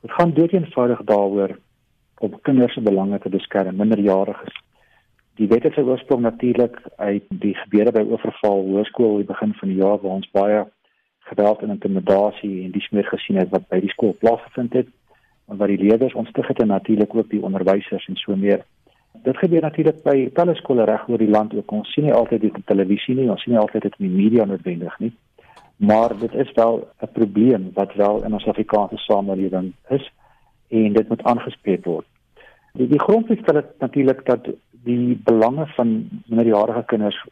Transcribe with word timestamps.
Dit 0.00 0.12
gaan 0.12 0.30
doeteenvoudig 0.30 1.00
daaroor 1.04 1.58
om 2.18 2.40
kinders 2.40 2.74
se 2.74 2.80
belange 2.80 3.18
te 3.18 3.28
beskerm, 3.28 3.76
minderjariges. 3.76 4.54
Die 5.34 5.48
wet 5.50 5.62
het 5.66 5.74
sy 5.74 5.82
oorsprong 5.86 6.22
natuurlik 6.22 6.78
uit 6.96 7.26
die 7.42 7.54
gebeure 7.54 7.92
by 7.96 8.04
Oeverval 8.06 8.62
Hoërskool 8.68 9.10
aan 9.10 9.24
die 9.24 9.32
begin 9.32 9.54
van 9.58 9.72
die 9.72 9.80
jaar 9.80 9.98
waar 9.98 10.16
ons 10.20 10.30
baie 10.38 10.64
geweld 11.30 11.62
en 11.62 11.74
intimidasie 11.74 12.64
en 12.64 12.70
dis 12.78 12.88
meer 12.94 13.10
gesien 13.10 13.42
het 13.42 13.50
wat 13.50 13.66
by 13.74 13.82
die 13.82 13.92
skool 13.94 14.14
plaasgevind 14.22 14.78
het 14.80 14.88
en 15.50 15.58
wat 15.58 15.74
die 15.74 15.82
leerders 15.82 16.14
ontstig 16.14 16.46
het 16.46 16.62
en 16.62 16.74
natuurlik 16.74 17.14
ook 17.14 17.30
die 17.30 17.42
onderwysers 17.42 18.06
en 18.06 18.22
so 18.22 18.36
meer. 18.36 18.62
Dit 19.26 19.38
gebeur 19.42 19.66
natuurlik 19.66 20.02
by 20.06 20.16
talle 20.34 20.54
skole 20.54 20.86
reg 20.86 21.08
oor 21.08 21.18
die 21.18 21.30
land 21.30 21.54
ook. 21.54 21.72
Ons 21.74 21.90
sien 21.92 22.06
nie 22.06 22.14
altyd 22.14 22.46
dit 22.46 22.54
op 22.54 22.66
televisie 22.70 23.18
nie, 23.18 23.30
ons 23.30 23.42
sien 23.42 23.56
nie 23.56 23.62
altyd 23.62 23.90
dit 23.90 23.98
in 23.98 24.06
die 24.06 24.16
media 24.22 24.46
noodwendig 24.46 24.98
nie 25.02 25.16
maar 25.78 26.18
dit 26.18 26.34
is 26.34 26.52
wel 26.52 26.88
'n 27.00 27.12
probleem 27.12 27.70
wat 27.74 27.94
wel 27.94 28.24
in 28.24 28.32
ons 28.32 28.46
Afrikaanse 28.46 28.96
samelewing 28.96 29.72
is 29.88 30.12
en 30.68 30.92
dit 30.92 31.08
moet 31.08 31.22
aangespreek 31.22 31.84
word. 31.84 32.06
Die, 32.72 32.88
die 32.88 33.00
grondwet 33.00 33.38
stel 33.38 33.62
natuurlik 33.78 34.26
dat 34.26 34.48
die 34.70 35.20
belange 35.24 35.66
van 35.66 36.08
minderjarige 36.26 36.84
kinders 36.84 37.26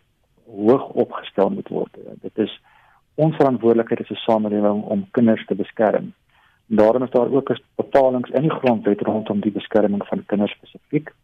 hoog 0.47 0.89
opgestel 0.89 1.51
moet 1.51 1.69
word. 1.69 1.99
Dit 2.21 2.39
is 2.39 2.61
ons 3.15 3.37
verantwoordelikheid 3.37 4.01
as 4.01 4.11
'n 4.11 4.15
samelewing 4.15 4.83
om 4.83 5.09
kinders 5.11 5.47
te 5.47 5.55
beskerm. 5.55 6.13
Daarom 6.67 7.03
is 7.03 7.11
daar 7.11 7.31
ook 7.31 7.51
'n 7.51 7.63
bepaling 7.75 8.27
in 8.35 8.43
die 8.43 8.59
grondwet 8.59 9.01
rondom 9.01 9.41
die 9.41 9.53
beskerming 9.53 10.07
van 10.07 10.27
kinders 10.27 10.53
spesifiek 10.53 11.15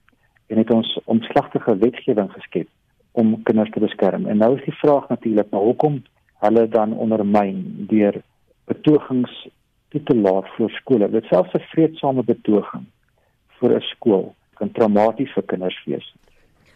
en 0.46 0.56
het 0.56 0.70
ons 0.70 1.00
omslagtige 1.04 1.76
wetgewing 1.76 2.32
geskep 2.32 2.68
om 3.12 3.42
kinders 3.42 3.70
te 3.70 3.80
beskerm. 3.80 4.26
En 4.26 4.36
nou 4.36 4.58
is 4.58 4.64
die 4.64 4.78
vraag 4.78 5.08
natuurlik, 5.08 5.50
maar 5.50 5.60
hoekom 5.60 6.02
hulle 6.42 6.66
dan 6.68 6.94
ondermyn 6.98 7.86
deur 7.90 8.20
betogings 8.70 9.34
toe 9.92 10.02
te 10.08 10.16
laat 10.16 10.48
vir 10.56 10.70
skole. 10.78 11.08
Dit 11.10 11.28
selfs 11.30 11.54
'n 11.54 11.68
vreedsame 11.72 12.22
betoging 12.22 12.86
vir 13.60 13.76
'n 13.76 13.88
skool 13.94 14.34
kan 14.58 14.72
traumaties 14.72 15.32
vir 15.36 15.42
kinders 15.42 15.78
wees. 15.86 16.14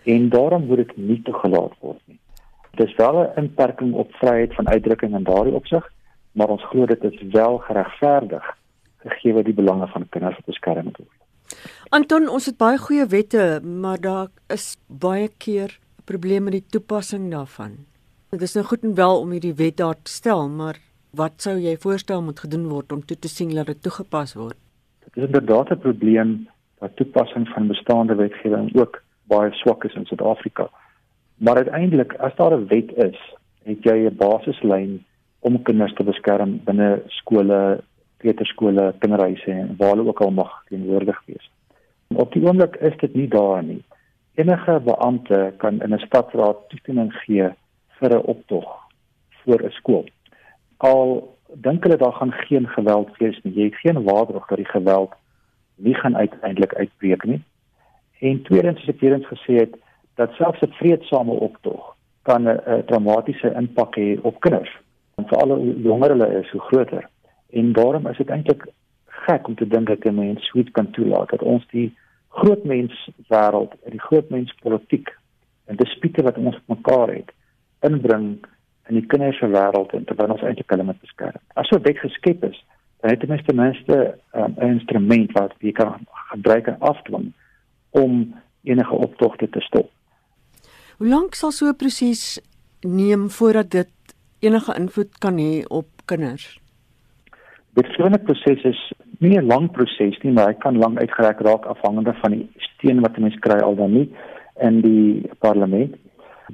En 0.05 0.29
daarom 0.29 0.67
moet 0.67 0.77
dit 0.77 0.97
nie 0.97 1.23
toegelaat 1.23 1.75
word 1.81 2.01
nie. 2.07 2.19
Dit 2.77 2.89
is 2.89 2.97
wel 2.97 3.23
'n 3.23 3.33
inperking 3.37 3.93
op 3.95 4.13
vryheid 4.13 4.55
van 4.55 4.69
uitdrukking 4.69 5.15
in 5.15 5.25
daardie 5.25 5.55
opsig, 5.55 5.93
maar 6.33 6.49
ons 6.49 6.65
glo 6.65 6.87
dit 6.87 7.05
is 7.05 7.23
wel 7.33 7.59
geregverdig 7.59 8.57
gegee 8.97 9.33
wat 9.33 9.45
die 9.45 9.55
belange 9.55 9.87
van 9.87 10.09
kinders 10.09 10.39
beskerm 10.45 10.85
word. 10.85 11.17
Anton, 11.89 12.29
ons 12.29 12.47
het 12.47 12.57
baie 12.57 12.79
goeie 12.79 13.07
wette, 13.07 13.61
maar 13.62 14.01
daar 14.01 14.29
is 14.47 14.77
baie 14.87 15.29
keer 15.39 15.79
probleme 16.05 16.45
met 16.45 16.53
die 16.53 16.67
toepassing 16.71 17.31
daarvan. 17.31 17.87
Dit 18.35 18.43
is 18.43 18.57
nou 18.59 18.65
goed 18.67 18.83
en 18.83 18.95
wel 18.95 19.21
om 19.21 19.31
hierdie 19.31 19.55
wet 19.55 19.77
daar 19.79 19.95
te 19.95 20.11
stel, 20.11 20.49
maar 20.51 20.81
wat 21.15 21.45
sou 21.45 21.53
jy 21.63 21.77
voorstel 21.79 22.23
moet 22.27 22.41
gedoen 22.43 22.65
word 22.67 22.93
om 22.93 23.05
toe 23.07 23.17
te 23.23 23.29
sien 23.31 23.53
dat 23.55 23.69
dit 23.71 23.83
toegepas 23.83 24.33
word? 24.35 24.57
Dit 25.05 25.17
is 25.17 25.27
inderdaad 25.29 25.71
'n 25.71 25.79
probleem 25.85 26.49
dat 26.81 26.97
toepassing 26.97 27.47
van 27.49 27.69
bestaande 27.71 28.15
wetgewing 28.15 28.75
ook 28.75 29.03
baie 29.31 29.53
swak 29.53 29.85
is 29.85 29.95
in 29.95 30.07
Suid-Afrika. 30.07 30.69
Maar 31.37 31.57
uiteindelik, 31.57 32.15
as 32.15 32.35
daar 32.37 32.59
'n 32.59 32.67
wet 32.67 32.91
is, 32.97 33.19
het 33.63 33.83
jy 33.83 33.97
'n 34.07 34.17
basislyn 34.17 35.05
om 35.39 35.63
kinders 35.63 35.95
te 35.95 36.03
beskerm 36.03 36.61
binne 36.65 37.03
skole, 37.07 37.81
kleuterskole, 38.17 38.95
kinderhuise 38.99 39.51
en 39.51 39.75
waar 39.79 39.95
hulle 39.95 40.09
ook 40.09 40.21
al 40.21 40.31
mag 40.31 40.65
teenwoordig 40.69 41.23
wees. 41.27 41.51
Op 42.09 42.33
die 42.33 42.43
oomblik 42.43 42.77
is 42.77 42.97
dit 42.97 43.15
nie 43.15 43.29
daar 43.29 43.65
nie. 43.65 43.85
Enige 44.35 44.81
beampte 44.81 45.53
kan 45.57 45.83
in 45.83 45.95
'n 45.95 46.07
stadsraad 46.07 46.57
toestemming 46.69 47.13
gee 47.13 47.55
vir 47.99 48.11
'n 48.15 48.27
optog 48.35 48.67
voor 49.31 49.63
'n 49.63 49.71
skool. 49.71 50.07
Al 50.77 51.37
dink 51.55 51.83
hulle 51.83 51.97
daar 51.97 52.13
gaan 52.13 52.33
geen 52.33 52.69
geweld 52.69 53.17
wees 53.17 53.41
nie. 53.43 53.55
Jy 53.55 53.65
het 53.65 53.77
geen 53.77 54.03
waarborg 54.03 54.47
dat 54.47 54.57
die 54.57 54.73
geweld 54.79 55.13
nie 55.75 55.95
gaan 55.95 56.17
uiteindelik 56.17 56.75
uitbreek 56.75 57.25
nie. 57.25 57.43
En 58.19 58.43
tweedens 58.43 58.85
weer 58.85 59.13
eens 59.13 59.27
gesê 59.27 59.55
het 59.55 59.77
dat 60.15 60.33
selfs 60.33 60.61
'n 60.61 60.73
vreedsame 60.73 61.33
optog 61.33 61.97
kan 62.23 62.49
'n 62.49 62.83
dramatiese 62.87 63.55
impak 63.55 63.97
hê 63.97 64.21
op 64.21 64.41
kinders. 64.41 64.79
En 65.15 65.27
veral 65.27 65.56
hoe 65.56 65.81
jonger 65.81 66.09
hulle 66.09 66.41
is, 66.41 66.51
hoe 66.51 66.61
groter. 66.61 67.09
En 67.51 67.73
daarom 67.73 68.06
is 68.06 68.17
dit 68.17 68.29
eintlik 68.29 68.67
gek 69.06 69.47
om 69.47 69.55
te 69.55 69.69
dink 69.69 69.87
dat 69.87 70.05
'n 70.05 70.15
mens 70.15 70.47
sweet 70.47 70.71
kan 70.71 70.91
toelaat 70.91 71.29
dat 71.29 71.43
ons 71.43 71.67
die 71.69 71.97
groot 72.29 72.65
mens 72.65 73.11
wêreld, 73.29 73.73
die 73.85 74.01
groot 74.01 74.29
mens 74.29 74.55
politiek 74.62 75.17
en 75.65 75.77
dispute 75.77 76.23
wat 76.23 76.39
ons 76.39 76.59
mekaar 76.67 77.09
het 77.09 77.33
inbring 77.89 78.47
in 78.89 79.01
die 79.01 79.07
kinders 79.07 79.39
se 79.39 79.49
wêreld 79.51 79.93
en 79.97 80.05
terwyl 80.05 80.35
ons 80.37 80.43
eintlik 80.43 80.71
hulle 80.71 80.87
moet 80.89 81.01
beskerm. 81.01 81.41
As 81.55 81.69
so 81.69 81.81
wet 81.83 81.99
geskep 81.99 82.45
is, 82.45 82.59
dan 83.01 83.11
het 83.11 83.47
ten 83.47 83.57
minste 83.57 84.19
um, 84.35 84.55
'n 84.57 84.71
instrument 84.77 85.33
wat 85.33 85.55
jy 85.59 85.73
kan 85.73 86.07
gebruik 86.31 86.67
en 86.67 86.81
afdwing 86.81 87.33
om 87.91 88.35
enige 88.65 88.95
optogte 88.95 89.49
te 89.49 89.61
stop. 89.61 89.91
Hoe 90.99 91.09
lank 91.09 91.35
sal 91.35 91.51
so 91.51 91.67
'n 91.67 91.77
proses 91.77 92.41
neem 92.81 93.31
voordat 93.31 93.71
dit 93.71 93.93
enige 94.39 94.75
invloed 94.79 95.19
kan 95.19 95.39
hê 95.39 95.65
op 95.69 95.87
kinders? 96.05 96.61
Dit 97.75 97.87
'n 97.99 98.25
proses 98.25 98.63
is 98.65 98.93
nie 99.19 99.39
'n 99.39 99.47
lang 99.47 99.71
proses 99.71 100.19
nie, 100.23 100.33
maar 100.33 100.47
hy 100.47 100.55
kan 100.55 100.79
lank 100.79 100.99
uitgereik 100.99 101.41
raak 101.41 101.65
afhangende 101.65 102.15
van 102.23 102.31
die 102.31 102.49
steun 102.57 103.01
wat 103.01 103.17
'n 103.17 103.21
mens 103.21 103.39
kry 103.39 103.61
al 103.61 103.75
dan 103.75 103.93
nie 103.93 104.11
in 104.61 104.81
die 104.81 105.31
parlement. 105.39 105.97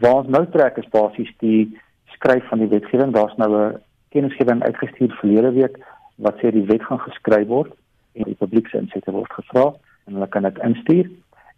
Waar 0.01 0.15
ons 0.23 0.29
nou 0.29 0.47
trek 0.51 0.77
is 0.77 0.89
basies 0.89 1.33
die 1.39 1.79
skryf 2.15 2.49
van 2.49 2.59
die 2.59 2.69
wetgewing. 2.69 3.13
Daar's 3.13 3.37
nou 3.37 3.51
'n 3.57 3.81
kennisgewing 4.09 4.63
uitgestuur 4.63 5.11
verlede 5.21 5.53
week 5.53 5.79
wat 6.17 6.37
sê 6.41 6.51
die 6.53 6.67
wet 6.69 6.83
gaan 6.83 7.01
geskryf 7.01 7.47
word 7.49 7.73
en 8.13 8.29
die 8.29 8.39
publiek 8.39 8.69
se 8.69 8.79
insette 8.79 9.13
word 9.13 9.33
gevra 9.33 9.73
en 10.07 10.15
hulle 10.15 10.29
kan 10.29 10.43
dit 10.43 10.59
instuur 10.69 11.11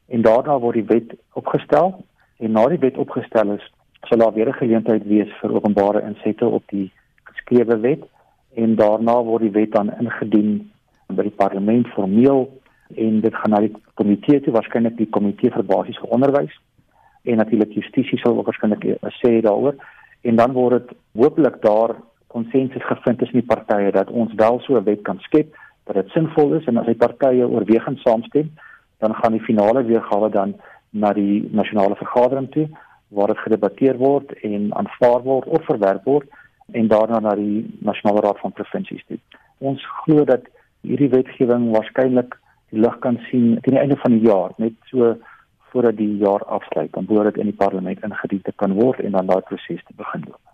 en 0.06 0.22
daarna 0.22 0.58
word 0.58 0.74
die 0.74 0.90
wet 0.92 1.14
opgestel 1.40 2.04
en 2.38 2.52
na 2.52 2.66
die 2.68 2.78
wet 2.78 2.98
opgestel 3.04 3.54
is 3.56 3.64
sal 4.08 4.18
daar 4.18 4.34
weer 4.34 4.48
'n 4.48 4.60
geleentheid 4.62 5.06
wees 5.06 5.30
vir 5.40 5.54
openbare 5.54 6.02
insette 6.02 6.46
op 6.46 6.62
die 6.68 6.90
geskrewe 7.24 7.80
wet 7.80 8.02
en 8.54 8.76
daarna 8.76 9.16
word 9.22 9.42
die 9.42 9.56
wet 9.60 9.72
dan 9.72 9.90
ingedien 10.00 10.70
by 11.08 11.22
die 11.22 11.38
parlement 11.42 11.86
formeel 11.96 12.48
en 12.94 13.20
dit 13.20 13.34
gaan 13.34 13.50
na 13.50 13.60
die 13.60 13.74
komitee 13.94 14.40
toe 14.40 14.52
waarskynlik 14.52 14.96
die 14.96 15.10
komitee 15.10 15.50
vir 15.50 15.64
basiese 15.64 16.06
onderwys 16.06 16.54
en 17.24 17.36
natuurlik 17.36 17.72
justisie 17.72 18.18
sal 18.18 18.36
ook 18.38 18.50
waarskynlik 18.50 18.84
sê 19.20 19.40
daaroor 19.40 19.76
en 20.22 20.36
dan 20.36 20.52
word 20.52 20.78
dit 20.78 20.96
hopelik 21.20 21.60
daar 21.62 21.96
konsensus 22.26 22.84
gevind 22.84 23.18
tussen 23.18 23.40
die 23.40 23.48
partye 23.54 23.90
dat 23.92 24.10
ons 24.10 24.32
wel 24.34 24.60
so 24.60 24.76
'n 24.76 24.84
wet 24.84 25.02
kan 25.02 25.18
skep 25.18 25.56
dat 25.84 25.94
dit 25.94 26.08
sinvol 26.08 26.54
is 26.54 26.66
en 26.66 26.76
as 26.76 26.86
die 26.86 27.02
partye 27.04 27.48
oorwegend 27.48 27.98
saamstem 27.98 28.50
dan 28.98 29.14
gaan 29.14 29.32
die 29.32 29.46
finale 29.48 29.84
weergawe 29.84 30.30
dan 30.30 30.54
na 30.90 31.12
die 31.12 31.48
nasionale 31.50 31.96
vergadering 31.96 32.50
toe 32.50 32.68
waar 33.08 33.26
dit 33.26 33.38
gedebatteer 33.38 33.96
word 33.96 34.32
en 34.42 34.74
aanvaar 34.74 35.22
word 35.22 35.46
of 35.46 35.64
verwerp 35.64 36.04
word 36.04 36.28
en 36.72 36.88
daarna 36.88 37.20
na 37.20 37.34
die 37.34 37.64
nasionale 37.78 38.20
raad 38.20 38.40
van 38.40 38.52
provinsies 38.52 39.04
toe. 39.06 39.18
Ons 39.58 39.84
glo 40.04 40.24
dat 40.24 40.46
hierdie 40.80 41.10
wetgewing 41.12 41.70
waarskynlik 41.74 42.38
die 42.72 42.80
lig 42.80 42.98
kan 43.04 43.18
sien 43.28 43.58
teen 43.62 43.76
die 43.76 43.82
einde 43.82 43.98
van 44.02 44.16
die 44.16 44.26
jaar 44.28 44.54
net 44.56 44.74
so 44.90 45.14
voordat 45.74 45.96
die 45.96 46.16
jaar 46.16 46.44
afsluit 46.56 46.92
dan 46.92 47.06
behoort 47.10 47.34
dit 47.34 47.42
in 47.42 47.50
die 47.50 47.60
parlement 47.64 48.02
ingedien 48.06 48.42
te 48.42 48.52
kan 48.62 48.72
word 48.78 49.00
en 49.02 49.16
dan 49.18 49.26
daai 49.26 49.40
proses 49.50 49.82
te 49.86 50.02
begin 50.02 50.22
loop. 50.28 50.53